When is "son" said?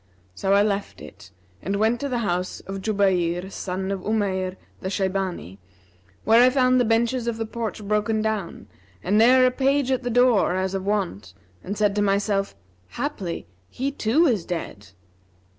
3.51-3.91